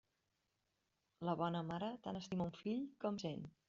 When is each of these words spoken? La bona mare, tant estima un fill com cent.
La 1.31 1.37
bona 1.43 1.63
mare, 1.69 1.93
tant 2.09 2.21
estima 2.25 2.51
un 2.51 2.59
fill 2.65 2.85
com 3.07 3.27
cent. 3.29 3.51